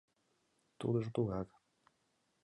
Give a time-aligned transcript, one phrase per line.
[0.79, 1.49] Тудыжо тугак...